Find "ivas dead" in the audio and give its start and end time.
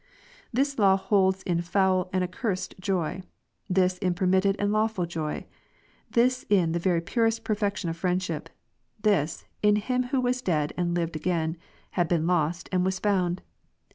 10.23-10.73